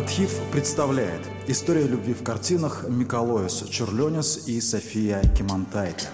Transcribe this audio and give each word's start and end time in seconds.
Архив 0.00 0.30
представляет 0.50 1.20
История 1.46 1.86
любви 1.86 2.14
в 2.14 2.24
картинах 2.24 2.86
Миколоис 2.88 3.64
Чурленис 3.68 4.48
и 4.48 4.58
София 4.62 5.20
Кимантайте. 5.36 6.06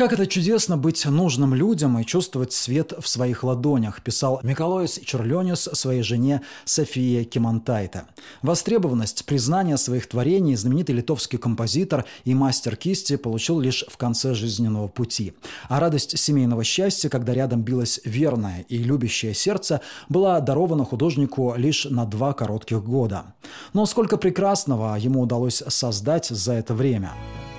Как 0.00 0.14
это 0.14 0.26
чудесно 0.26 0.78
быть 0.78 1.04
нужным 1.04 1.52
людям 1.52 1.98
и 1.98 2.06
чувствовать 2.06 2.54
свет 2.54 2.94
в 2.98 3.06
своих 3.06 3.44
ладонях, 3.44 4.00
писал 4.00 4.40
Миколоис 4.42 4.98
Черленис 5.04 5.68
своей 5.74 6.00
жене 6.00 6.40
Софии 6.64 7.22
Кимантайте. 7.24 8.04
Востребованность, 8.40 9.26
признание 9.26 9.76
своих 9.76 10.08
творений 10.08 10.56
знаменитый 10.56 10.94
литовский 10.94 11.36
композитор 11.38 12.06
и 12.24 12.32
мастер 12.32 12.76
кисти 12.76 13.16
получил 13.16 13.60
лишь 13.60 13.84
в 13.90 13.98
конце 13.98 14.32
жизненного 14.32 14.88
пути. 14.88 15.34
А 15.68 15.80
радость 15.80 16.18
семейного 16.18 16.64
счастья, 16.64 17.10
когда 17.10 17.34
рядом 17.34 17.60
билось 17.60 18.00
верное 18.02 18.64
и 18.70 18.78
любящее 18.78 19.34
сердце, 19.34 19.82
была 20.08 20.40
дарована 20.40 20.86
художнику 20.86 21.52
лишь 21.58 21.84
на 21.84 22.06
два 22.06 22.32
коротких 22.32 22.82
года. 22.82 23.34
Но 23.74 23.84
сколько 23.84 24.16
прекрасного 24.16 24.96
ему 24.96 25.20
удалось 25.20 25.62
создать 25.68 26.28
за 26.28 26.54
это 26.54 26.72
время– 26.72 27.12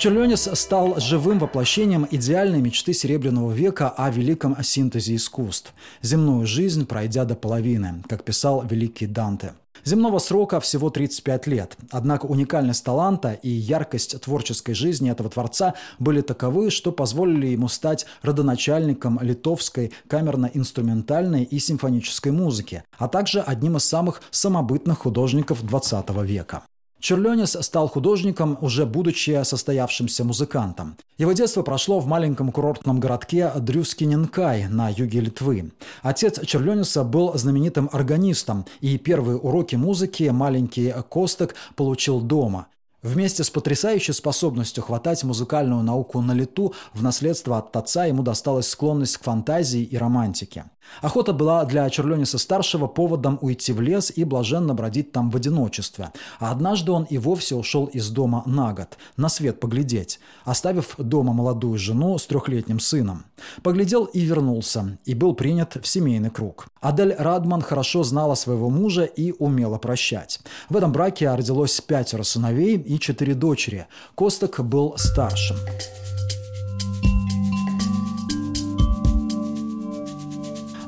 Черленис 0.00 0.48
стал 0.54 0.98
живым 0.98 1.38
воплощением 1.38 2.08
идеальной 2.10 2.62
мечты 2.62 2.94
Серебряного 2.94 3.52
века 3.52 3.90
о 3.90 4.08
великом 4.08 4.56
синтезе 4.62 5.14
искусств, 5.14 5.74
земную 6.00 6.46
жизнь 6.46 6.86
пройдя 6.86 7.26
до 7.26 7.34
половины, 7.34 8.02
как 8.08 8.24
писал 8.24 8.64
великий 8.66 9.06
Данте. 9.06 9.52
Земного 9.84 10.18
срока 10.18 10.58
всего 10.60 10.88
35 10.88 11.46
лет, 11.48 11.76
однако 11.90 12.24
уникальность 12.24 12.82
таланта 12.82 13.32
и 13.42 13.50
яркость 13.50 14.18
творческой 14.22 14.72
жизни 14.72 15.10
этого 15.10 15.28
творца 15.28 15.74
были 15.98 16.22
таковы, 16.22 16.70
что 16.70 16.92
позволили 16.92 17.48
ему 17.48 17.68
стать 17.68 18.06
родоначальником 18.22 19.18
литовской 19.20 19.92
камерно-инструментальной 20.08 21.42
и 21.42 21.58
симфонической 21.58 22.32
музыки, 22.32 22.84
а 22.96 23.06
также 23.06 23.40
одним 23.40 23.76
из 23.76 23.84
самых 23.84 24.22
самобытных 24.30 25.00
художников 25.00 25.62
XX 25.62 26.24
века. 26.24 26.62
Черленис 27.00 27.56
стал 27.60 27.88
художником, 27.88 28.58
уже 28.60 28.84
будучи 28.84 29.42
состоявшимся 29.42 30.22
музыкантом. 30.22 30.96
Его 31.18 31.32
детство 31.32 31.62
прошло 31.62 31.98
в 31.98 32.06
маленьком 32.06 32.52
курортном 32.52 33.00
городке 33.00 33.50
Дрюскиненкай 33.56 34.68
на 34.68 34.90
юге 34.90 35.20
Литвы. 35.20 35.72
Отец 36.02 36.38
Черлениса 36.46 37.02
был 37.02 37.36
знаменитым 37.36 37.88
органистом, 37.92 38.66
и 38.80 38.98
первые 38.98 39.38
уроки 39.38 39.76
музыки 39.76 40.24
маленький 40.24 40.92
Косток 41.08 41.54
получил 41.74 42.20
дома. 42.20 42.66
Вместе 43.02 43.44
с 43.44 43.50
потрясающей 43.50 44.12
способностью 44.12 44.84
хватать 44.84 45.24
музыкальную 45.24 45.82
науку 45.82 46.20
на 46.20 46.32
лету 46.32 46.74
в 46.92 47.02
наследство 47.02 47.56
от 47.56 47.74
отца 47.74 48.04
ему 48.04 48.22
досталась 48.22 48.68
склонность 48.68 49.16
к 49.16 49.24
фантазии 49.24 49.82
и 49.82 49.96
романтике. 49.96 50.66
Охота 51.02 51.32
была 51.32 51.64
для 51.64 51.88
Черлениса-старшего 51.88 52.86
поводом 52.86 53.38
уйти 53.40 53.72
в 53.72 53.80
лес 53.80 54.12
и 54.14 54.24
блаженно 54.24 54.74
бродить 54.74 55.12
там 55.12 55.30
в 55.30 55.36
одиночестве. 55.36 56.12
А 56.38 56.50
однажды 56.50 56.92
он 56.92 57.04
и 57.04 57.18
вовсе 57.18 57.54
ушел 57.54 57.86
из 57.86 58.10
дома 58.10 58.42
на 58.46 58.72
год, 58.72 58.98
на 59.16 59.28
свет 59.28 59.60
поглядеть, 59.60 60.20
оставив 60.44 60.94
дома 60.98 61.32
молодую 61.32 61.78
жену 61.78 62.18
с 62.18 62.26
трехлетним 62.26 62.80
сыном. 62.80 63.24
Поглядел 63.62 64.04
и 64.04 64.20
вернулся, 64.20 64.98
и 65.04 65.14
был 65.14 65.34
принят 65.34 65.76
в 65.80 65.86
семейный 65.86 66.30
круг. 66.30 66.68
Адель 66.80 67.14
Радман 67.18 67.62
хорошо 67.62 68.02
знала 68.02 68.34
своего 68.34 68.68
мужа 68.70 69.04
и 69.04 69.32
умела 69.38 69.78
прощать. 69.78 70.40
В 70.68 70.76
этом 70.76 70.92
браке 70.92 71.32
родилось 71.32 71.80
пятеро 71.80 72.22
сыновей 72.22 72.76
и 72.76 72.98
четыре 72.98 73.34
дочери. 73.34 73.86
Косток 74.14 74.60
был 74.60 74.94
старшим. 74.96 75.56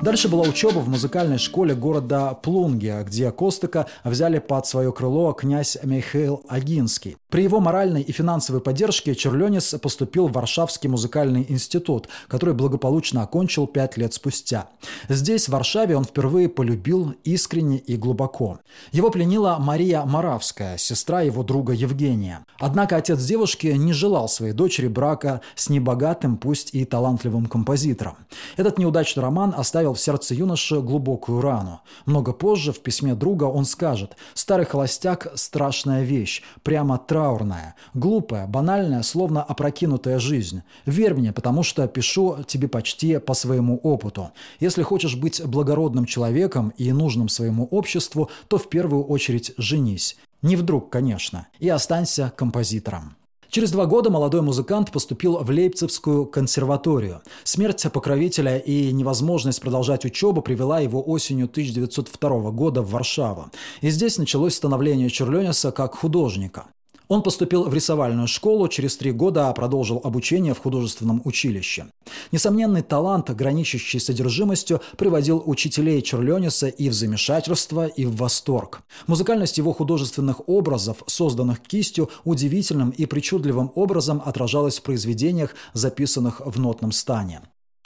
Дальше 0.03 0.29
была 0.29 0.43
учеба 0.43 0.81
в 0.81 0.89
музыкальной 0.89 1.39
школе 1.39 1.77
города 1.77 2.35
Плунгия, 2.35 3.05
где 3.05 3.31
Костыка 3.31 3.87
взяли 4.03 4.41
под 4.41 4.67
свое 4.67 4.93
крыло 4.93 5.33
князь 5.33 5.79
Михаил 5.85 6.43
Агинский. 6.49 7.19
При 7.33 7.45
его 7.45 7.61
моральной 7.61 8.03
и 8.03 8.13
финансовой 8.13 8.61
поддержке 8.61 9.15
Черленис 9.15 9.75
поступил 9.81 10.29
в 10.29 10.33
Варшавский 10.33 10.91
музыкальный 10.91 11.47
институт, 11.49 12.11
который 12.29 12.53
благополучно 12.53 13.23
окончил 13.23 13.67
пять 13.67 13.97
лет 13.97 14.13
спустя. 14.13 14.69
Здесь, 15.09 15.49
в 15.49 15.53
Варшаве, 15.53 15.97
он 15.97 16.05
впервые 16.05 16.51
полюбил 16.51 17.15
искренне 17.25 17.79
и 17.79 17.97
глубоко. 17.97 18.59
Его 18.93 19.09
пленила 19.09 19.57
Мария 19.59 20.05
Моравская, 20.05 20.77
сестра 20.77 21.23
его 21.23 21.43
друга 21.43 21.73
Евгения. 21.73 22.45
Однако 22.59 22.97
отец 22.97 23.25
девушки 23.25 23.69
не 23.69 23.95
желал 23.95 24.29
своей 24.29 24.53
дочери 24.53 24.89
брака 24.89 25.41
с 25.55 25.71
небогатым, 25.71 26.37
пусть 26.37 26.75
и 26.75 26.85
талантливым 26.85 27.47
композитором. 27.47 28.17
Этот 28.59 28.79
неудачный 28.79 29.23
роман 29.23 29.55
оставил 29.57 29.95
в 29.95 30.01
сердце 30.01 30.35
юноши 30.35 30.83
глубокую 30.83 31.41
рану. 31.41 31.81
Много 32.05 32.35
позже 32.35 32.75
в 32.75 32.81
письме 32.81 33.15
друга 33.15 33.45
он 33.45 33.65
скажет 33.65 34.19
«Старый 34.35 34.67
холостяк– 34.67 35.33
страшная 35.35 36.03
вещь, 36.03 36.43
прямо 36.63 36.99
траурная, 37.23 37.77
глупая, 37.95 38.47
банальная, 38.47 39.03
словно 39.03 39.43
опрокинутая 39.43 40.19
жизнь. 40.19 40.63
Верь 40.87 41.15
мне, 41.15 41.33
потому 41.33 41.63
что 41.63 41.87
пишу 41.87 42.39
тебе 42.47 42.67
почти 42.67 43.19
по 43.19 43.35
своему 43.35 43.79
опыту. 43.83 44.33
Если 44.59 44.83
хочешь 44.83 45.15
быть 45.15 45.41
благородным 45.45 46.05
человеком 46.05 46.73
и 46.77 46.91
нужным 46.93 47.29
своему 47.29 47.67
обществу, 47.71 48.29
то 48.49 48.59
в 48.59 48.69
первую 48.69 49.05
очередь 49.05 49.53
женись. 49.57 50.17
Не 50.43 50.57
вдруг, 50.57 50.91
конечно, 50.91 51.47
и 51.61 51.69
останься 51.69 52.33
композитором. 52.37 53.17
Через 53.53 53.71
два 53.71 53.85
года 53.85 54.11
молодой 54.11 54.41
музыкант 54.41 54.91
поступил 54.91 55.37
в 55.37 55.51
Лейпцигскую 55.51 56.25
консерваторию. 56.25 57.21
Смерть 57.45 57.87
покровителя 57.93 58.57
и 58.57 58.91
невозможность 58.93 59.61
продолжать 59.61 60.07
учебу 60.07 60.41
привела 60.41 60.81
его 60.81 61.03
осенью 61.03 61.45
1902 61.45 62.51
года 62.51 62.81
в 62.81 62.91
Варшаву. 62.91 63.51
И 63.83 63.91
здесь 63.91 64.17
началось 64.17 64.55
становление 64.55 65.11
Черлениса 65.11 65.71
как 65.71 65.95
художника. 65.95 66.65
Он 67.13 67.23
поступил 67.23 67.65
в 67.65 67.75
рисовальную 67.75 68.27
школу, 68.27 68.69
через 68.69 68.97
три 68.97 69.13
года 69.13 69.53
продолжил 69.53 70.01
обучение 70.03 70.55
в 70.55 70.61
художественном 70.61 71.21
училище. 71.27 71.89
Несомненный 72.33 72.81
талант, 72.81 73.29
граничащий 73.29 74.01
содержимостью, 74.01 74.81
приводил 74.97 75.43
учителей 75.45 76.01
Черлениса 76.01 76.69
и 76.69 76.89
в 76.89 76.95
замешательство, 76.95 77.87
и 77.87 78.07
в 78.07 78.17
восторг. 78.17 78.81
Музыкальность 79.07 79.59
его 79.59 79.75
художественных 79.75 80.49
образов, 80.49 81.03
созданных 81.07 81.61
кистью, 81.61 82.09
удивительным 82.25 82.89
и 82.89 83.05
причудливым 83.05 83.73
образом 83.75 84.23
отражалась 84.25 84.79
в 84.79 84.83
произведениях, 84.83 85.55
записанных 85.75 86.41
в 86.43 86.59
нотном 86.59 86.93
стане. 86.93 87.43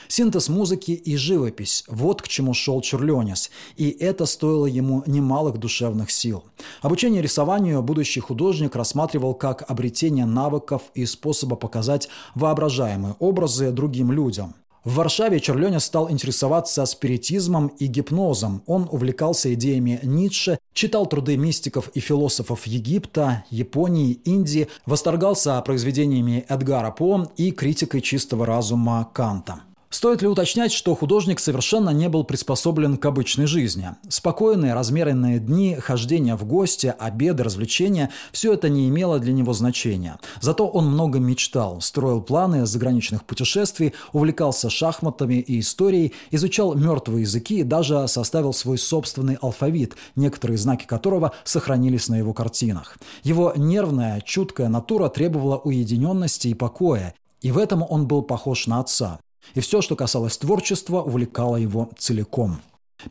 Синтез 0.07 0.49
музыки 0.49 0.91
и 0.91 1.15
живопись– 1.17 1.83
вот 1.87 2.21
к 2.21 2.27
чему 2.27 2.53
шел 2.53 2.81
Чурленис, 2.81 3.51
и 3.75 3.89
это 3.89 4.25
стоило 4.25 4.65
ему 4.65 5.03
немалых 5.05 5.57
душевных 5.57 6.11
сил. 6.11 6.43
Обучение 6.81 7.21
рисованию 7.21 7.81
будущий 7.81 8.19
художник 8.19 8.75
рассматривал 8.75 9.33
как 9.33 9.69
обретение 9.69 10.25
навыков 10.25 10.83
и 10.93 11.05
способа 11.05 11.55
показать 11.55 12.09
воображаемые 12.35 13.15
образы 13.19 13.71
другим 13.71 14.11
людям. 14.11 14.55
В 14.87 14.95
Варшаве 14.95 15.41
Черленя 15.41 15.81
стал 15.81 16.09
интересоваться 16.09 16.85
спиритизмом 16.85 17.67
и 17.77 17.87
гипнозом. 17.87 18.63
Он 18.67 18.87
увлекался 18.89 19.53
идеями 19.53 19.99
Ницше, 20.01 20.59
читал 20.71 21.05
труды 21.07 21.35
мистиков 21.35 21.89
и 21.89 21.99
философов 21.99 22.65
Египта, 22.65 23.43
Японии, 23.49 24.13
Индии, 24.23 24.69
восторгался 24.85 25.61
произведениями 25.61 26.45
Эдгара 26.47 26.91
По 26.91 27.29
и 27.35 27.51
критикой 27.51 27.99
чистого 27.99 28.45
разума 28.45 29.09
Канта. 29.13 29.66
Стоит 29.89 30.21
ли 30.21 30.27
уточнять, 30.27 30.73
что 30.73 30.93
художник 30.95 31.39
совершенно 31.39 31.91
не 31.91 32.09
был 32.09 32.25
приспособлен 32.25 32.97
к 32.97 33.05
обычной 33.05 33.47
жизни? 33.47 33.91
Спокойные, 34.09 34.73
размеренные 34.73 35.39
дни, 35.39 35.75
хождение 35.75 36.35
в 36.35 36.43
гости, 36.43 36.93
обеды, 36.99 37.43
развлечения– 37.43 38.11
все 38.33 38.53
это 38.53 38.67
не 38.67 38.89
имело 38.89 39.17
для 39.19 39.31
него 39.31 39.53
значения. 39.53 40.19
Зато 40.41 40.67
он 40.67 40.87
много 40.87 41.19
мечтал, 41.19 41.79
строил 41.79 42.21
планы 42.21 42.65
заграничных 42.65 43.23
путешествий, 43.23 43.93
увлекался 44.11 44.69
шахматами 44.69 45.35
и 45.35 45.61
историей, 45.61 46.13
изучал 46.31 46.75
мертвые 46.75 47.21
языки 47.21 47.59
и 47.59 47.63
даже 47.63 48.09
составил 48.09 48.51
свой 48.51 48.77
собственный 48.77 49.37
алфавит, 49.41 49.95
некоторые 50.17 50.57
знаки 50.57 50.85
которого 50.85 51.31
сохранились 51.45 52.09
на 52.09 52.15
его 52.15 52.33
картинах. 52.33 52.97
Его 53.23 53.53
нервная, 53.55 54.19
чуткая 54.19 54.67
натура 54.67 55.07
требовала 55.07 55.55
уединенности 55.55 56.49
и 56.49 56.53
покоя, 56.53 57.13
и 57.41 57.51
в 57.53 57.57
этом 57.57 57.85
он 57.87 58.05
был 58.05 58.21
похож 58.21 58.67
на 58.67 58.81
отца. 58.81 59.19
И 59.55 59.59
все, 59.59 59.81
что 59.81 59.95
касалось 59.95 60.37
творчества, 60.37 61.01
увлекало 61.01 61.57
его 61.57 61.89
целиком. 61.97 62.61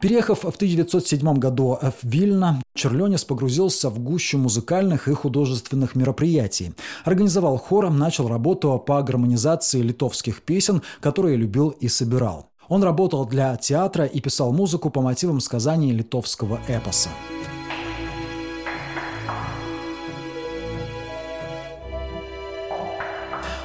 Переехав 0.01 0.41
в 0.41 0.57
1907 0.57 1.35
году 1.35 1.79
в 1.81 1.95
Вильно, 2.03 2.61
Черленис 2.75 3.25
погрузился 3.25 3.89
в 3.89 4.01
гущу 4.01 4.37
музыкальных 4.37 5.07
и 5.07 5.15
художественных 5.15 5.95
мероприятий. 5.95 6.73
Организовал 7.05 7.57
хор, 7.57 7.91
начал 7.91 8.29
работу 8.29 8.83
по 8.85 9.01
гармонизации 9.03 9.81
литовских 9.81 10.43
песен, 10.43 10.83
которые 11.01 11.37
любил 11.37 11.69
и 11.69 11.89
собирал. 11.89 12.49
Он 12.69 12.83
работал 12.83 13.27
для 13.27 13.57
театра 13.57 14.07
и 14.07 14.21
писал 14.21 14.53
музыку 14.53 14.91
по 14.91 15.01
мотивам 15.01 15.39
сказаний 15.39 15.93
литовского 15.93 16.59
эпоса. 16.67 17.11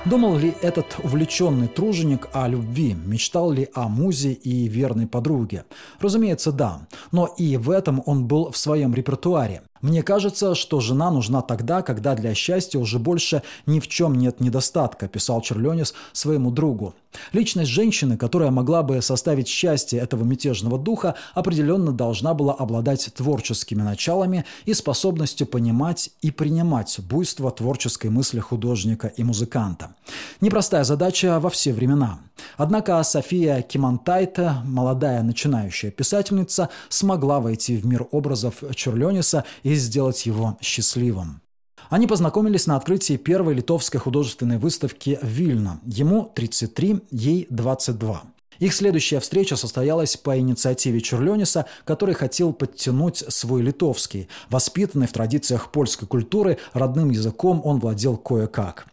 Думал 0.05 0.35
ли 0.37 0.55
этот 0.63 0.97
увлеченный 1.03 1.67
труженик 1.67 2.29
о 2.33 2.47
любви? 2.47 2.95
Мечтал 3.05 3.51
ли 3.51 3.69
о 3.75 3.87
музе 3.87 4.33
и 4.33 4.67
верной 4.67 5.05
подруге? 5.05 5.65
Разумеется, 5.99 6.51
да. 6.51 6.87
Но 7.11 7.27
и 7.27 7.55
в 7.57 7.69
этом 7.69 8.01
он 8.07 8.25
был 8.25 8.49
в 8.49 8.57
своем 8.57 8.95
репертуаре. 8.95 9.61
Мне 9.81 10.03
кажется, 10.03 10.55
что 10.55 10.79
жена 10.79 11.11
нужна 11.11 11.41
тогда, 11.41 11.81
когда 11.81 12.15
для 12.15 12.33
счастья 12.33 12.79
уже 12.79 12.99
больше 12.99 13.41
ни 13.65 13.79
в 13.79 13.87
чем 13.87 14.15
нет 14.15 14.39
недостатка, 14.39 15.07
писал 15.07 15.41
Черленис 15.41 15.93
своему 16.13 16.51
другу. 16.51 16.93
Личность 17.33 17.71
женщины, 17.71 18.17
которая 18.17 18.51
могла 18.51 18.83
бы 18.83 19.01
составить 19.01 19.47
счастье 19.47 19.99
этого 19.99 20.23
мятежного 20.23 20.77
духа, 20.77 21.15
определенно 21.33 21.91
должна 21.91 22.33
была 22.33 22.53
обладать 22.53 23.11
творческими 23.13 23.81
началами 23.81 24.45
и 24.65 24.73
способностью 24.73 25.47
понимать 25.47 26.11
и 26.21 26.31
принимать 26.31 26.99
буйство 26.99 27.51
творческой 27.51 28.11
мысли 28.11 28.39
художника 28.39 29.07
и 29.07 29.23
музыканта. 29.23 29.95
Непростая 30.39 30.83
задача 30.83 31.39
во 31.39 31.49
все 31.49 31.73
времена. 31.73 32.19
Однако 32.57 33.01
София 33.03 33.61
Кимантайта, 33.61 34.61
молодая 34.65 35.21
начинающая 35.21 35.91
писательница, 35.91 36.69
смогла 36.89 37.39
войти 37.39 37.77
в 37.77 37.85
мир 37.85 38.07
образов 38.11 38.63
Черлениса 38.75 39.43
и 39.63 39.70
сделать 39.75 40.25
его 40.25 40.57
счастливым. 40.61 41.41
Они 41.89 42.07
познакомились 42.07 42.67
на 42.67 42.77
открытии 42.77 43.17
первой 43.17 43.53
литовской 43.53 43.99
художественной 43.99 44.57
выставки 44.57 45.19
в 45.21 45.27
Вильно. 45.27 45.79
Ему 45.85 46.31
33, 46.33 47.01
ей 47.11 47.47
22. 47.49 48.23
Их 48.59 48.73
следующая 48.75 49.19
встреча 49.19 49.55
состоялась 49.55 50.15
по 50.15 50.37
инициативе 50.37 51.01
Чурлениса, 51.01 51.65
который 51.83 52.13
хотел 52.13 52.53
подтянуть 52.53 53.23
свой 53.27 53.63
литовский. 53.63 54.29
Воспитанный 54.49 55.07
в 55.07 55.13
традициях 55.13 55.71
польской 55.71 56.07
культуры, 56.07 56.59
родным 56.73 57.09
языком 57.09 57.59
он 57.63 57.79
владел 57.79 58.17
кое-как. 58.17 58.85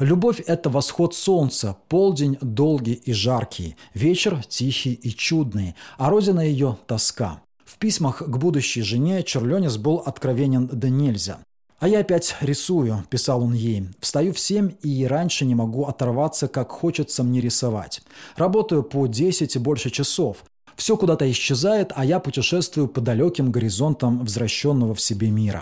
Любовь– 0.00 0.42
это 0.46 0.68
восход 0.68 1.14
солнца, 1.14 1.76
полдень 1.88 2.36
долгий 2.40 2.94
и 2.94 3.12
жаркий, 3.12 3.76
вечер 3.94 4.42
тихий 4.48 4.94
и 4.94 5.10
чудный, 5.10 5.76
а 5.96 6.10
родина 6.10 6.40
ее– 6.40 6.76
тоска. 6.88 7.40
В 7.74 7.78
письмах 7.78 8.18
к 8.18 8.36
будущей 8.36 8.82
жене 8.82 9.24
Черленис 9.24 9.78
был 9.78 9.96
откровенен 9.96 10.68
да 10.68 10.88
нельзя. 10.88 11.38
«А 11.80 11.88
я 11.88 11.98
опять 11.98 12.36
рисую»,– 12.40 13.04
писал 13.10 13.42
он 13.42 13.52
ей. 13.52 13.88
«Встаю 13.98 14.32
в 14.32 14.38
семь 14.38 14.74
и 14.82 15.04
раньше 15.08 15.44
не 15.44 15.56
могу 15.56 15.84
оторваться, 15.86 16.46
как 16.46 16.70
хочется 16.70 17.24
мне 17.24 17.40
рисовать. 17.40 18.00
Работаю 18.36 18.84
по 18.84 19.08
10 19.08 19.56
и 19.56 19.58
больше 19.58 19.90
часов. 19.90 20.44
Все 20.76 20.96
куда-то 20.96 21.28
исчезает, 21.28 21.90
а 21.96 22.04
я 22.04 22.20
путешествую 22.20 22.86
по 22.86 23.00
далеким 23.00 23.50
горизонтам 23.50 24.20
возвращенного 24.20 24.94
в 24.94 25.00
себе 25.00 25.30
мира». 25.30 25.60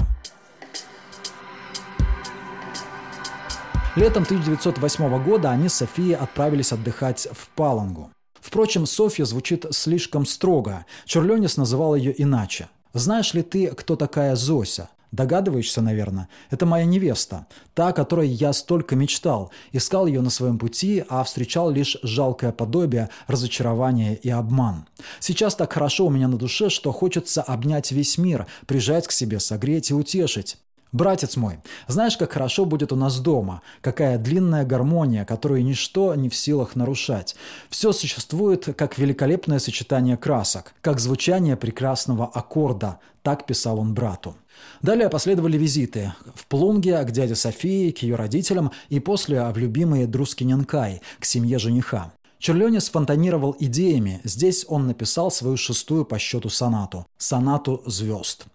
Летом 3.97 4.25
1908 4.25 5.25
года 5.25 5.51
они 5.51 5.71
с 5.71 5.77
Софией 5.77 6.15
отправились 6.15 6.73
отдыхать 6.73 7.27
в 7.33 7.49
Палангу. 7.57 8.11
Впрочем, 8.43 8.87
Софья 8.87 9.25
звучит 9.25 9.65
слишком 9.71 10.27
строго. 10.27 10.85
Чурленис 11.07 11.57
называл 11.57 11.95
ее 11.95 12.13
иначе. 12.21 12.69
«Знаешь 12.93 13.33
ли 13.33 13.43
ты, 13.43 13.69
кто 13.69 13.97
такая 13.97 14.37
Зося?» 14.37 14.91
Догадываешься, 15.13 15.83
наверное? 15.83 16.29
Это 16.51 16.65
моя 16.65 16.87
невеста. 16.87 17.47
Та, 17.75 17.89
о 17.89 17.93
которой 17.93 18.29
я 18.29 18.55
столько 18.55 18.97
мечтал. 18.97 19.53
Искал 19.71 20.07
ее 20.07 20.23
на 20.23 20.31
своем 20.31 20.59
пути, 20.59 21.05
а 21.07 21.23
встречал 21.23 21.71
лишь 21.71 21.99
жалкое 22.03 22.51
подобие, 22.51 23.11
разочарование 23.27 24.17
и 24.17 24.31
обман. 24.31 24.87
Сейчас 25.21 25.55
так 25.55 25.71
хорошо 25.71 26.07
у 26.07 26.11
меня 26.11 26.29
на 26.29 26.39
душе, 26.39 26.71
что 26.71 26.93
хочется 26.93 27.43
обнять 27.43 27.93
весь 27.93 28.17
мир, 28.17 28.47
прижать 28.67 29.07
к 29.07 29.13
себе, 29.13 29.39
согреть 29.39 29.91
и 29.91 29.95
утешить. 29.95 30.57
Братец 30.93 31.37
мой, 31.37 31.59
знаешь, 31.89 32.19
как 32.19 32.33
хорошо 32.33 32.67
будет 32.67 32.93
у 32.93 32.97
нас 32.97 33.19
дома, 33.19 33.63
какая 33.81 34.19
длинная 34.19 34.67
гармония, 34.67 35.25
которую 35.25 35.65
ничто 35.65 36.15
не 36.15 36.29
в 36.29 36.37
силах 36.37 36.77
нарушать. 36.77 37.35
Все 37.71 37.93
существует 37.93 38.69
как 38.77 38.99
великолепное 38.99 39.59
сочетание 39.59 40.19
красок, 40.19 40.75
как 40.83 41.01
звучание 41.01 41.57
прекрасного 41.57 42.27
аккорда, 42.27 42.99
так 43.23 43.47
писал 43.47 43.79
он 43.79 43.95
брату. 43.95 44.37
Далее 44.83 45.09
последовали 45.09 45.57
визиты 45.57 46.13
в 46.35 46.47
Плунге 46.47 47.03
к 47.05 47.11
дяде 47.11 47.37
Софии, 47.37 47.91
к 47.91 48.03
ее 48.03 48.17
родителям 48.17 48.71
и 48.91 49.01
после 49.01 49.43
в 49.51 49.57
любимые 49.57 50.07
Друскиненкай, 50.07 51.01
к 51.19 51.25
семье 51.25 51.59
жениха. 51.59 52.13
Черленис 52.39 52.91
фонтанировал 52.91 53.57
идеями. 53.59 54.21
Здесь 54.25 54.67
он 54.69 54.89
написал 54.89 55.31
свою 55.31 55.57
шестую 55.57 56.05
по 56.05 56.19
счету 56.19 56.51
сонату– 56.51 57.07
сонату 57.17 57.83
звезд. 57.87 58.47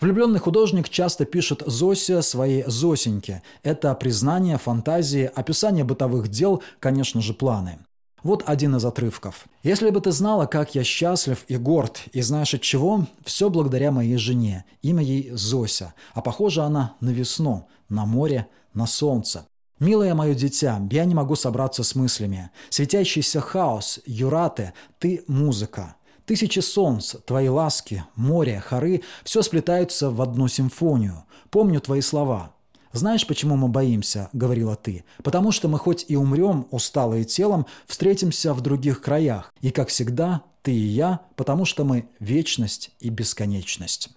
Влюбленный 0.00 0.38
художник 0.38 0.88
часто 0.88 1.24
пишет 1.24 1.62
Зосе 1.66 2.22
своей 2.22 2.64
Зосеньке. 2.66 3.42
Это 3.62 3.94
признание, 3.94 4.58
фантазии, 4.58 5.30
описание 5.34 5.84
бытовых 5.84 6.28
дел, 6.28 6.62
конечно 6.80 7.20
же, 7.20 7.34
планы. 7.34 7.78
Вот 8.22 8.42
один 8.46 8.74
из 8.76 8.84
отрывков. 8.84 9.44
«Если 9.62 9.90
бы 9.90 10.00
ты 10.00 10.10
знала, 10.10 10.46
как 10.46 10.74
я 10.74 10.82
счастлив 10.82 11.44
и 11.46 11.58
горд, 11.58 12.04
и 12.12 12.22
знаешь 12.22 12.54
от 12.54 12.62
чего, 12.62 13.06
все 13.22 13.50
благодаря 13.50 13.92
моей 13.92 14.16
жене. 14.16 14.64
Имя 14.80 15.02
ей 15.02 15.30
Зося, 15.32 15.92
а 16.14 16.22
похожа 16.22 16.64
она 16.64 16.94
на 17.00 17.10
весну, 17.10 17.68
на 17.90 18.06
море, 18.06 18.48
на 18.72 18.86
солнце. 18.86 19.46
«Милое 19.78 20.14
мое 20.14 20.34
дитя, 20.34 20.80
я 20.90 21.04
не 21.04 21.14
могу 21.14 21.36
собраться 21.36 21.82
с 21.82 21.94
мыслями. 21.94 22.50
Светящийся 22.70 23.40
хаос, 23.40 24.00
юраты, 24.06 24.72
ты– 24.98 25.22
музыка. 25.26 25.96
Тысячи 26.26 26.60
солнц, 26.60 27.16
твои 27.26 27.48
ласки, 27.48 28.04
море, 28.16 28.62
хоры– 28.64 29.02
все 29.24 29.42
сплетаются 29.42 30.10
в 30.10 30.22
одну 30.22 30.48
симфонию. 30.48 31.24
Помню 31.50 31.80
твои 31.80 32.00
слова. 32.00 32.54
«Знаешь, 32.92 33.26
почему 33.26 33.56
мы 33.56 33.68
боимся?»– 33.68 34.30
говорила 34.32 34.76
ты. 34.76 35.04
«Потому 35.22 35.50
что 35.50 35.68
мы 35.68 35.78
хоть 35.78 36.06
и 36.08 36.16
умрем, 36.16 36.66
усталые 36.70 37.24
телом, 37.24 37.66
встретимся 37.86 38.54
в 38.54 38.60
других 38.60 39.02
краях. 39.02 39.52
И, 39.60 39.70
как 39.70 39.88
всегда, 39.88 40.42
ты 40.62 40.72
и 40.72 40.86
я, 40.86 41.20
потому 41.36 41.64
что 41.64 41.84
мы– 41.84 42.08
вечность 42.20 42.92
и 43.00 43.10
бесконечность». 43.10 44.10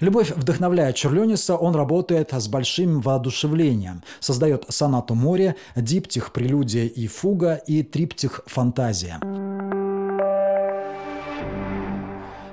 Любовь 0.00 0.30
вдохновляет 0.36 0.96
Черлениса, 0.96 1.56
он 1.56 1.74
работает 1.74 2.32
с 2.32 2.46
большим 2.46 3.00
воодушевлением, 3.00 4.04
создает 4.20 4.66
сонату 4.68 5.14
море, 5.14 5.56
диптих 5.74 6.32
«Прелюдия 6.32 6.84
и 6.84 7.06
фуга» 7.06 7.54
и 7.54 7.82
триптих 7.82 8.42
«Фантазия». 8.46 9.18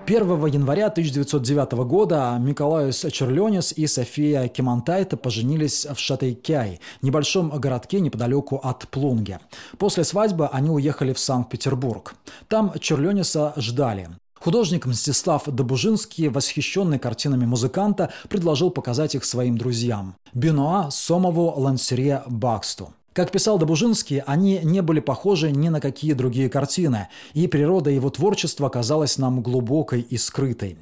1 0.07 0.45
января 0.45 0.85
1909 0.85 1.71
года 1.87 2.37
Миколаус 2.39 3.07
Черленис 3.11 3.73
и 3.75 3.87
София 3.87 4.47
Кемантайта 4.47 5.17
поженились 5.17 5.87
в 5.87 5.97
Шатейкяй, 5.97 6.79
небольшом 7.01 7.49
городке 7.49 7.99
неподалеку 7.99 8.57
от 8.57 8.87
Плунге. 8.89 9.39
После 9.79 10.03
свадьбы 10.03 10.47
они 10.47 10.69
уехали 10.69 11.11
в 11.11 11.17
Санкт-Петербург. 11.17 12.13
Там 12.47 12.73
Черлениса 12.79 13.53
ждали. 13.57 14.09
Художник 14.39 14.85
Мстислав 14.85 15.45
Добужинский, 15.47 16.27
восхищенный 16.27 16.99
картинами 16.99 17.47
музыканта, 17.47 18.11
предложил 18.29 18.69
показать 18.69 19.15
их 19.15 19.25
своим 19.25 19.57
друзьям– 19.57 20.15
Бенуа, 20.35 20.91
Сомову, 20.91 21.51
Лансере, 21.59 22.21
Баксту. 22.27 22.93
Как 23.15 23.31
писал 23.31 23.57
Добужинский, 23.57 24.19
они 24.19 24.59
не 24.61 24.81
были 24.81 24.99
похожи 24.99 25.49
ни 25.49 25.69
на 25.69 25.79
какие 25.79 26.11
другие 26.11 26.49
картины, 26.49 27.07
и 27.33 27.47
природа 27.47 27.89
его 27.89 28.09
творчества 28.09 28.67
казалась 28.67 29.17
нам 29.17 29.41
глубокой 29.41 30.01
и 30.01 30.17
скрытой. 30.17 30.77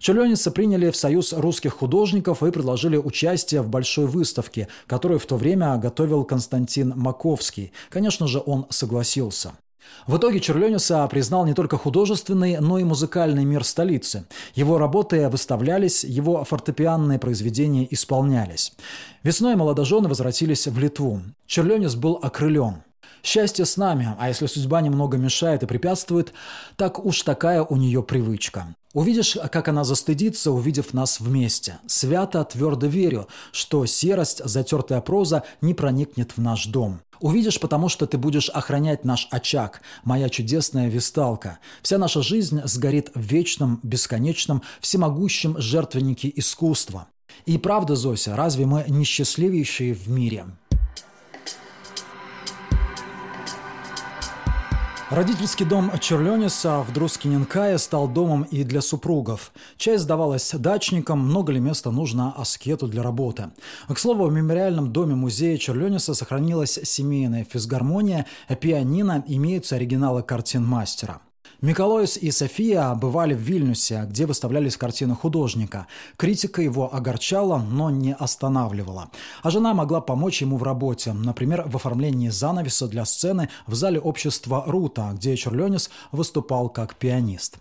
Челеницы 0.00 0.50
приняли 0.50 0.90
в 0.90 0.96
Союз 0.96 1.32
русских 1.32 1.74
художников 1.74 2.42
и 2.42 2.50
предложили 2.50 2.96
участие 2.96 3.62
в 3.62 3.68
большой 3.68 4.06
выставке, 4.06 4.66
которую 4.88 5.20
в 5.20 5.26
то 5.26 5.36
время 5.36 5.76
готовил 5.76 6.24
Константин 6.24 6.92
Маковский. 6.96 7.70
Конечно 7.88 8.26
же, 8.26 8.42
он 8.44 8.66
согласился. 8.68 9.52
В 10.06 10.18
итоге 10.18 10.40
Черлениса 10.40 11.06
признал 11.08 11.46
не 11.46 11.54
только 11.54 11.76
художественный, 11.76 12.58
но 12.60 12.78
и 12.78 12.84
музыкальный 12.84 13.44
мир 13.44 13.64
столицы. 13.64 14.24
Его 14.54 14.78
работы 14.78 15.28
выставлялись, 15.28 16.04
его 16.04 16.44
фортепианные 16.44 17.18
произведения 17.18 17.86
исполнялись. 17.90 18.72
Весной 19.22 19.56
молодожены 19.56 20.08
возвратились 20.08 20.66
в 20.66 20.78
Литву. 20.78 21.22
Черленис 21.46 21.96
был 21.96 22.20
окрылен. 22.22 22.82
Счастье 23.22 23.64
с 23.64 23.76
нами, 23.76 24.14
а 24.20 24.28
если 24.28 24.46
судьба 24.46 24.80
немного 24.80 25.16
мешает 25.16 25.64
и 25.64 25.66
препятствует, 25.66 26.32
так 26.76 27.04
уж 27.04 27.22
такая 27.22 27.62
у 27.62 27.74
нее 27.76 28.02
привычка. 28.04 28.68
Увидишь, 28.94 29.36
как 29.50 29.68
она 29.68 29.84
застыдится, 29.84 30.52
увидев 30.52 30.94
нас 30.94 31.20
вместе. 31.20 31.78
Свято, 31.86 32.44
твердо 32.44 32.86
верю, 32.86 33.26
что 33.52 33.84
серость, 33.84 34.42
затертая 34.44 35.00
проза 35.00 35.42
не 35.60 35.74
проникнет 35.74 36.36
в 36.36 36.40
наш 36.40 36.66
дом. 36.66 37.00
Увидишь, 37.20 37.60
потому 37.60 37.88
что 37.88 38.06
ты 38.06 38.18
будешь 38.18 38.48
охранять 38.50 39.04
наш 39.04 39.28
очаг, 39.30 39.82
моя 40.04 40.28
чудесная 40.28 40.88
висталка. 40.88 41.58
Вся 41.82 41.98
наша 41.98 42.22
жизнь 42.22 42.60
сгорит 42.64 43.10
в 43.14 43.20
вечном, 43.20 43.80
бесконечном, 43.82 44.62
всемогущем 44.80 45.56
жертвеннике 45.58 46.32
искусства. 46.34 47.08
И 47.44 47.58
правда, 47.58 47.96
Зося, 47.96 48.34
разве 48.36 48.66
мы 48.66 48.84
не 48.88 49.04
счастливейшие 49.04 49.94
в 49.94 50.08
мире? 50.08 50.46
Родительский 55.08 55.64
дом 55.64 55.92
Черлениса 56.00 56.80
в 56.80 56.92
Друскиненкае 56.92 57.78
стал 57.78 58.08
домом 58.08 58.42
и 58.42 58.64
для 58.64 58.80
супругов. 58.80 59.52
Часть 59.76 60.02
сдавалась 60.02 60.50
дачникам, 60.52 61.20
много 61.20 61.52
ли 61.52 61.60
места 61.60 61.92
нужно 61.92 62.32
аскету 62.36 62.88
для 62.88 63.04
работы. 63.04 63.50
К 63.86 63.96
слову, 64.00 64.26
в 64.26 64.32
мемориальном 64.32 64.92
доме 64.92 65.14
музея 65.14 65.58
Черлениса 65.58 66.12
сохранилась 66.14 66.80
семейная 66.82 67.44
физгармония, 67.44 68.26
пианино, 68.60 69.22
имеются 69.28 69.76
оригиналы 69.76 70.24
картин 70.24 70.64
мастера. 70.64 71.20
Миколоис 71.62 72.18
и 72.18 72.30
София 72.30 72.94
бывали 72.94 73.32
в 73.32 73.38
Вильнюсе, 73.38 74.06
где 74.10 74.26
выставлялись 74.26 74.76
картины 74.76 75.14
художника. 75.14 75.86
Критика 76.18 76.60
его 76.60 76.94
огорчала, 76.94 77.58
но 77.58 77.88
не 77.88 78.14
останавливала. 78.14 79.10
А 79.42 79.50
жена 79.50 79.72
могла 79.72 80.02
помочь 80.02 80.42
ему 80.42 80.58
в 80.58 80.62
работе, 80.62 81.14
например, 81.14 81.64
в 81.66 81.76
оформлении 81.76 82.28
занавеса 82.28 82.88
для 82.88 83.06
сцены 83.06 83.48
в 83.66 83.74
зале 83.74 83.98
общества 83.98 84.64
Рута, 84.66 85.12
где 85.14 85.34
Черленис 85.34 85.88
выступал 86.12 86.68
как 86.68 86.94
пианист. 86.94 87.56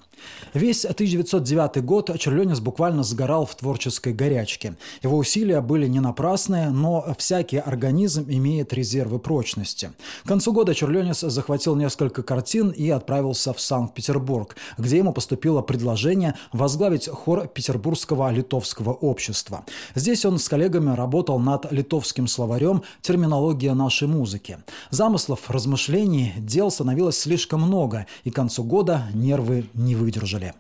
Весь 0.54 0.86
1909 0.86 1.84
год 1.84 2.18
Черленис 2.18 2.60
буквально 2.60 3.04
сгорал 3.04 3.46
в 3.46 3.56
творческой 3.56 4.14
горячке. 4.14 4.76
Его 5.04 5.18
усилия 5.18 5.62
были 5.62 5.88
не 5.88 6.00
напрасные, 6.00 6.70
но 6.70 7.06
всякий 7.18 7.58
организм 7.58 8.26
имеет 8.28 8.74
резервы 8.74 9.20
прочности. 9.20 9.92
К 10.24 10.28
концу 10.28 10.54
года 10.54 10.74
Черленис 10.74 11.20
захватил 11.20 11.76
несколько 11.76 12.24
картин 12.24 12.70
и 12.70 12.90
отправился 12.90 13.54
в 13.54 13.60
Санкт-Петербург, 13.60 14.56
где 14.78 14.98
ему 14.98 15.12
поступило 15.12 15.62
предложение 15.62 16.36
возглавить 16.54 17.08
хор 17.10 17.48
Петербургского 17.48 18.32
литовского 18.32 18.94
общества. 18.94 19.66
Здесь 19.94 20.26
он 20.26 20.40
с 20.40 20.48
коллегами 20.48 20.96
работал 20.96 21.38
над 21.40 21.72
литовским 21.72 22.28
словарем 22.28 22.84
«Терминология 23.02 23.74
нашей 23.74 24.08
музыки». 24.08 24.60
Замыслов, 24.90 25.50
размышлений, 25.50 26.34
дел 26.38 26.72
становилось 26.72 27.20
слишком 27.20 27.62
много, 27.62 28.06
и 28.24 28.32
к 28.32 28.36
концу 28.36 28.64
года 28.64 29.04
нервы 29.14 29.66
не 29.74 29.96
выдержали 29.96 30.05
выдержали. 30.06 30.54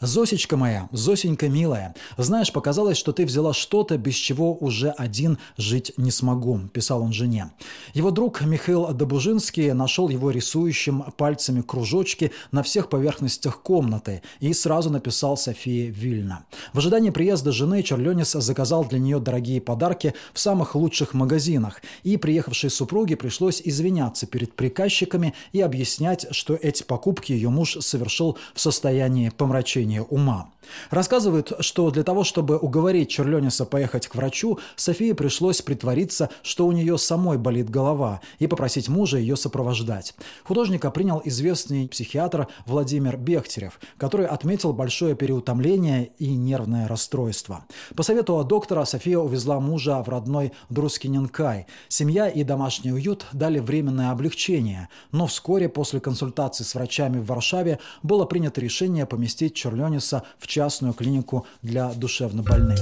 «Зосечка 0.00 0.56
моя, 0.56 0.88
Зосенька 0.92 1.48
милая, 1.48 1.94
знаешь, 2.16 2.52
показалось, 2.52 2.96
что 2.96 3.12
ты 3.12 3.26
взяла 3.26 3.52
что-то, 3.52 3.98
без 3.98 4.14
чего 4.14 4.54
уже 4.54 4.90
один 4.90 5.38
жить 5.56 5.92
не 5.96 6.10
смогу»,– 6.10 6.60
писал 6.72 7.02
он 7.02 7.12
жене. 7.12 7.50
Его 7.94 8.10
друг 8.10 8.42
Михаил 8.42 8.88
Добужинский 8.92 9.72
нашел 9.72 10.08
его 10.08 10.30
рисующим 10.30 11.04
пальцами 11.16 11.60
кружочки 11.60 12.32
на 12.52 12.62
всех 12.62 12.88
поверхностях 12.88 13.62
комнаты 13.62 14.22
и 14.40 14.52
сразу 14.52 14.90
написал 14.90 15.36
Софии 15.36 15.86
Вильна. 15.86 16.44
В 16.72 16.78
ожидании 16.78 17.10
приезда 17.10 17.52
жены 17.52 17.82
Черленис 17.82 18.32
заказал 18.32 18.84
для 18.84 18.98
нее 18.98 19.20
дорогие 19.20 19.60
подарки 19.60 20.14
в 20.32 20.40
самых 20.40 20.74
лучших 20.74 21.14
магазинах, 21.14 21.82
и 22.02 22.16
приехавшей 22.16 22.70
супруге 22.70 23.16
пришлось 23.16 23.62
извиняться 23.64 24.26
перед 24.26 24.54
приказчиками 24.54 25.34
и 25.52 25.60
объяснять, 25.60 26.26
что 26.30 26.54
эти 26.54 26.82
покупки 26.82 27.32
ее 27.32 27.48
муж 27.48 27.76
совершил 27.80 28.38
в 28.54 28.60
состоянии 28.60 29.30
помрачения 29.30 29.69
помрачения 29.70 30.02
ума. 30.02 30.48
Рассказывают, 30.90 31.52
что 31.60 31.90
для 31.90 32.02
того, 32.02 32.24
чтобы 32.24 32.58
уговорить 32.58 33.10
Черлениса 33.10 33.64
поехать 33.64 34.06
к 34.06 34.14
врачу, 34.14 34.58
Софии 34.76 35.12
пришлось 35.12 35.62
притвориться, 35.62 36.30
что 36.42 36.66
у 36.66 36.72
нее 36.72 36.98
самой 36.98 37.38
болит 37.38 37.70
голова, 37.70 38.20
и 38.38 38.46
попросить 38.46 38.88
мужа 38.88 39.18
ее 39.18 39.36
сопровождать. 39.36 40.14
Художника 40.44 40.90
принял 40.90 41.20
известный 41.24 41.88
психиатр 41.88 42.48
Владимир 42.66 43.16
Бехтерев, 43.16 43.78
который 43.96 44.26
отметил 44.26 44.72
большое 44.72 45.14
переутомление 45.14 46.10
и 46.18 46.34
нервное 46.34 46.88
расстройство. 46.88 47.64
По 47.96 48.02
совету 48.02 48.42
доктора 48.44 48.84
София 48.84 49.18
увезла 49.18 49.60
мужа 49.60 50.02
в 50.02 50.08
родной 50.08 50.52
Друскиненкай. 50.68 51.66
Семья 51.88 52.28
и 52.28 52.44
домашний 52.44 52.92
уют 52.92 53.26
дали 53.32 53.58
временное 53.58 54.10
облегчение, 54.10 54.88
но 55.12 55.26
вскоре 55.26 55.68
после 55.68 56.00
консультации 56.00 56.64
с 56.64 56.74
врачами 56.74 57.18
в 57.18 57.26
Варшаве 57.26 57.78
было 58.02 58.24
принято 58.24 58.60
решение 58.60 59.06
поместить 59.06 59.54
Черлениса 59.54 60.24
в 60.38 60.46
частную 60.60 60.92
клинику 60.92 61.46
для 61.62 61.90
душевнобольных. 61.94 62.80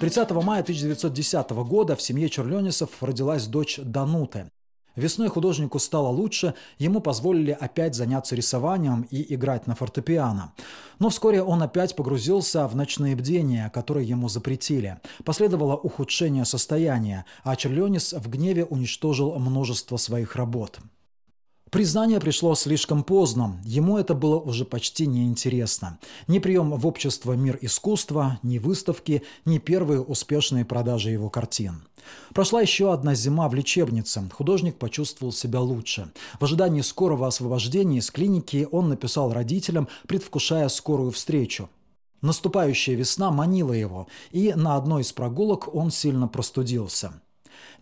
Тридцатого 0.00 0.40
мая 0.42 0.62
1910 0.62 1.50
года 1.50 1.94
в 1.94 2.02
семье 2.02 2.28
Черленисов 2.28 2.90
родилась 3.00 3.46
дочь 3.46 3.78
Дануты. 3.80 4.50
Весной 4.96 5.28
художнику 5.28 5.78
стало 5.78 6.08
лучше, 6.08 6.54
ему 6.78 7.00
позволили 7.00 7.52
опять 7.52 7.94
заняться 7.94 8.34
рисованием 8.34 9.06
и 9.10 9.32
играть 9.32 9.68
на 9.68 9.76
фортепиано. 9.76 10.52
Но 10.98 11.08
вскоре 11.08 11.40
он 11.40 11.62
опять 11.62 11.94
погрузился 11.94 12.66
в 12.66 12.74
ночные 12.74 13.14
бдения, 13.14 13.70
которые 13.72 14.08
ему 14.08 14.28
запретили. 14.28 14.98
Последовало 15.24 15.76
ухудшение 15.76 16.44
состояния, 16.44 17.26
а 17.44 17.54
Черленис 17.54 18.12
в 18.12 18.28
гневе 18.28 18.64
уничтожил 18.64 19.38
множество 19.38 19.96
своих 19.96 20.34
работ. 20.34 20.80
Признание 21.72 22.20
пришло 22.20 22.54
слишком 22.54 23.02
поздно, 23.02 23.58
ему 23.64 23.96
это 23.96 24.12
было 24.12 24.38
уже 24.38 24.66
почти 24.66 25.06
неинтересно. 25.06 25.98
Ни 26.28 26.38
прием 26.38 26.72
в 26.72 26.86
общество 26.86 27.32
«Мир 27.32 27.58
искусства», 27.62 28.38
ни 28.42 28.58
выставки, 28.58 29.22
ни 29.46 29.56
первые 29.56 30.02
успешные 30.02 30.66
продажи 30.66 31.08
его 31.08 31.30
картин. 31.30 31.84
Прошла 32.34 32.60
еще 32.60 32.92
одна 32.92 33.14
зима 33.14 33.48
в 33.48 33.54
лечебнице. 33.54 34.22
Художник 34.34 34.76
почувствовал 34.76 35.32
себя 35.32 35.60
лучше. 35.62 36.12
В 36.38 36.44
ожидании 36.44 36.82
скорого 36.82 37.26
освобождения 37.26 38.00
из 38.00 38.10
клиники 38.10 38.68
он 38.70 38.90
написал 38.90 39.32
родителям, 39.32 39.88
предвкушая 40.06 40.68
скорую 40.68 41.10
встречу. 41.10 41.70
Наступающая 42.20 42.96
весна 42.96 43.30
манила 43.30 43.72
его, 43.72 44.08
и 44.30 44.52
на 44.52 44.76
одной 44.76 45.00
из 45.00 45.12
прогулок 45.14 45.74
он 45.74 45.90
сильно 45.90 46.28
простудился. 46.28 47.14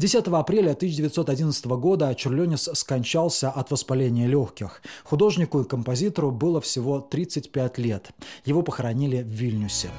10 0.00 0.28
апреля 0.28 0.71
1911 0.71 1.66
года 1.66 2.14
Черленис 2.14 2.71
скончался 2.73 3.50
от 3.50 3.71
воспаления 3.71 4.26
легких. 4.26 4.80
Художнику 5.04 5.61
и 5.61 5.69
композитору 5.69 6.30
было 6.30 6.62
всего 6.62 7.00
35 7.00 7.76
лет. 7.76 8.09
Его 8.47 8.62
похоронили 8.62 9.23
в 9.23 9.26
Вильнюсе. 9.26 9.90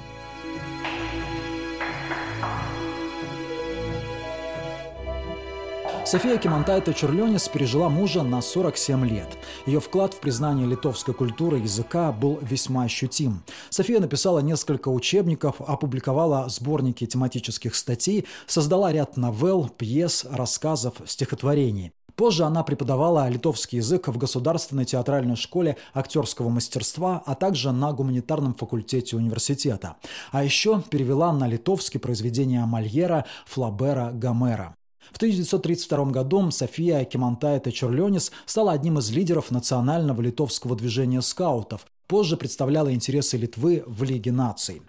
София 6.12 6.38
Кимонтайта 6.38 6.94
Черленис 6.94 7.48
пережила 7.48 7.88
мужа 7.88 8.22
на 8.22 8.42
47 8.42 9.08
лет. 9.08 9.38
Ее 9.66 9.80
вклад 9.80 10.14
в 10.14 10.20
признание 10.20 10.68
литовской 10.68 11.14
культуры 11.14 11.60
и 11.60 11.62
языка 11.62 12.12
был 12.12 12.38
весьма 12.42 12.84
ощутим. 12.84 13.44
София 13.70 14.02
написала 14.02 14.40
несколько 14.40 14.90
учебников, 14.90 15.62
опубликовала 15.62 16.50
сборники 16.50 17.06
тематических 17.06 17.76
статей, 17.76 18.28
создала 18.46 18.92
ряд 18.92 19.16
новелл, 19.16 19.70
пьес, 19.70 20.26
рассказов, 20.30 20.96
стихотворений. 21.06 21.94
Позже 22.18 22.44
она 22.44 22.64
преподавала 22.64 23.30
литовский 23.30 23.78
язык 23.78 24.10
в 24.10 24.18
Государственной 24.18 24.84
театральной 24.84 25.38
школе 25.38 25.78
актерского 25.94 26.50
мастерства, 26.50 27.24
а 27.26 27.36
также 27.36 27.72
на 27.72 27.94
гуманитарном 27.94 28.54
факультете 28.54 29.16
университета. 29.16 29.96
А 30.34 30.44
еще 30.44 30.84
перевела 30.90 31.32
на 31.32 31.48
литовский 31.48 32.02
произведения 32.02 32.66
Мольера, 32.66 33.24
Флабера, 33.46 34.12
Гомера. 34.12 34.76
В 35.12 35.18
1932 35.18 36.06
году 36.06 36.50
София 36.52 37.04
Кемантаита 37.04 37.72
Черленис 37.72 38.32
стала 38.46 38.72
одним 38.72 38.98
из 38.98 39.12
лидеров 39.12 39.52
национального 39.52 40.22
литовского 40.22 40.76
движения 40.76 41.22
скаутов, 41.22 41.86
позже 42.08 42.38
представляла 42.38 42.94
интересы 42.94 43.38
Литвы 43.38 43.84
в 43.86 44.04
Лиге 44.04 44.32
наций. 44.32 44.82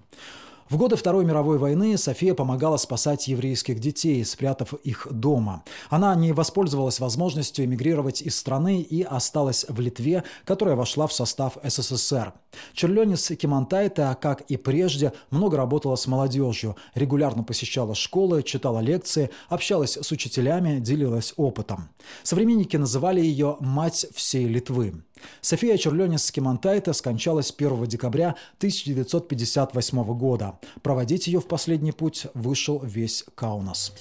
В 0.72 0.78
годы 0.78 0.96
Второй 0.96 1.26
мировой 1.26 1.58
войны 1.58 1.98
София 1.98 2.32
помогала 2.32 2.78
спасать 2.78 3.28
еврейских 3.28 3.78
детей, 3.78 4.24
спрятав 4.24 4.72
их 4.72 5.06
дома. 5.10 5.64
Она 5.90 6.14
не 6.14 6.32
воспользовалась 6.32 6.98
возможностью 6.98 7.66
эмигрировать 7.66 8.22
из 8.22 8.38
страны 8.38 8.80
и 8.80 9.02
осталась 9.02 9.66
в 9.68 9.78
Литве, 9.80 10.24
которая 10.46 10.74
вошла 10.74 11.06
в 11.06 11.12
состав 11.12 11.58
СССР. 11.62 12.32
Черленис 12.72 13.30
Кимантайта, 13.38 14.16
как 14.18 14.40
и 14.48 14.56
прежде, 14.56 15.12
много 15.28 15.58
работала 15.58 15.94
с 15.94 16.06
молодежью, 16.06 16.76
регулярно 16.94 17.44
посещала 17.44 17.94
школы, 17.94 18.42
читала 18.42 18.78
лекции, 18.78 19.28
общалась 19.50 19.98
с 20.00 20.10
учителями, 20.10 20.80
делилась 20.80 21.34
опытом. 21.36 21.90
Современники 22.22 22.78
называли 22.78 23.20
ее 23.20 23.58
«мать 23.60 24.06
всей 24.14 24.46
Литвы». 24.46 24.94
София 25.40 25.76
Черленис-Скимантайта 25.76 26.92
скончалась 26.92 27.54
1 27.56 27.84
декабря 27.86 28.34
1958 28.58 30.04
года. 30.14 30.58
Проводить 30.82 31.26
ее 31.26 31.40
в 31.40 31.46
последний 31.46 31.92
путь 31.92 32.26
вышел 32.34 32.80
весь 32.84 33.24
Каунас. 33.34 33.92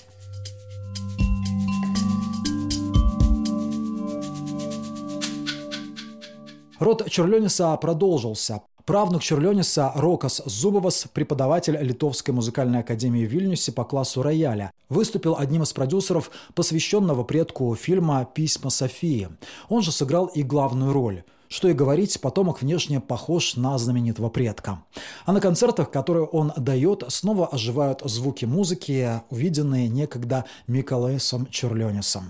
Род 6.80 7.08
Черлениса 7.12 7.78
продолжился. 7.78 8.64
Правнук 8.86 9.22
Черлениса 9.22 9.92
Рокас 9.96 10.42
Зубовас, 10.46 11.08
преподаватель 11.14 11.78
Литовской 11.80 12.34
музыкальной 12.34 12.80
академии 12.80 13.24
в 13.24 13.30
Вильнюсе 13.30 13.72
по 13.72 13.84
классу 13.84 14.24
рояля, 14.24 14.72
выступил 14.90 15.36
одним 15.38 15.62
из 15.62 15.72
продюсеров 15.74 16.32
посвященного 16.56 17.24
предку 17.24 17.76
фильма 17.76 18.28
«Письма 18.34 18.72
Софии». 18.72 19.30
Он 19.70 19.84
же 19.84 19.92
сыграл 19.92 20.26
и 20.26 20.42
главную 20.42 20.92
роль. 20.92 21.24
Что 21.52 21.68
и 21.68 21.74
говорить, 21.74 22.22
потомок 22.22 22.62
внешне 22.62 23.02
похож 23.02 23.58
на 23.58 23.78
знаменитого 23.78 24.30
предка. 24.30 24.82
А 25.26 25.34
на 25.34 25.42
концертах, 25.42 25.92
которые 25.92 26.24
он 26.24 26.54
дает, 26.56 27.04
снова 27.10 27.46
оживают 27.46 28.02
звуки 28.06 28.46
музыки, 28.46 29.22
увиденные 29.30 29.90
некогда 29.90 30.46
Миколаесом 30.68 31.48
Чурлёнисом. 31.48 32.24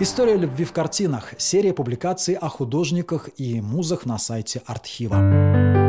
История 0.00 0.36
любви 0.36 0.64
в 0.64 0.72
картинах. 0.72 1.34
Серия 1.38 1.72
публикаций 1.72 2.34
о 2.34 2.48
художниках 2.48 3.28
и 3.36 3.60
музах 3.60 4.04
на 4.04 4.18
сайте 4.18 4.60
Артхива. 4.66 5.83